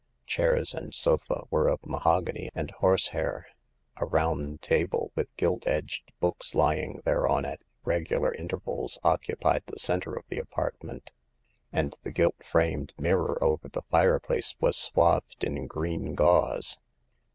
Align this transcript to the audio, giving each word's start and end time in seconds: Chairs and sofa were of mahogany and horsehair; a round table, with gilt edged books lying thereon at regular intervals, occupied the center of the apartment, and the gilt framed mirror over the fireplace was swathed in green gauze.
Chairs 0.25 0.73
and 0.73 0.95
sofa 0.95 1.43
were 1.51 1.67
of 1.67 1.85
mahogany 1.85 2.49
and 2.55 2.71
horsehair; 2.71 3.45
a 3.97 4.05
round 4.07 4.63
table, 4.63 5.11
with 5.13 5.27
gilt 5.37 5.67
edged 5.67 6.11
books 6.19 6.55
lying 6.55 7.01
thereon 7.05 7.45
at 7.45 7.59
regular 7.85 8.33
intervals, 8.33 8.97
occupied 9.03 9.61
the 9.67 9.77
center 9.77 10.15
of 10.15 10.25
the 10.27 10.39
apartment, 10.39 11.11
and 11.71 11.95
the 12.01 12.09
gilt 12.09 12.43
framed 12.43 12.93
mirror 12.97 13.37
over 13.43 13.69
the 13.69 13.83
fireplace 13.91 14.55
was 14.59 14.75
swathed 14.75 15.43
in 15.43 15.67
green 15.67 16.15
gauze. 16.15 16.79